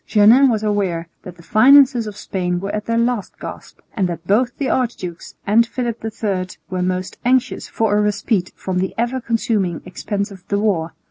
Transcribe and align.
Jeannin 0.07 0.49
was 0.49 0.63
aware 0.63 1.07
that 1.21 1.35
the 1.37 1.43
finances 1.43 2.07
of 2.07 2.17
Spain 2.17 2.59
were 2.59 2.71
at 2.73 2.85
their 2.87 2.97
last 2.97 3.37
gasp, 3.39 3.77
and 3.93 4.09
that 4.09 4.25
both 4.25 4.57
the 4.57 4.67
archdukes 4.67 5.35
and 5.45 5.67
Philip 5.67 6.03
III 6.03 6.47
were 6.71 6.81
most 6.81 7.19
anxious 7.23 7.67
for 7.67 7.95
a 7.95 8.01
respite 8.01 8.51
from 8.55 8.79
the 8.79 8.95
ever 8.97 9.21
consuming 9.21 9.83
expense 9.85 10.31
of 10.31 10.43
the 10.47 10.57
war. 10.57 10.93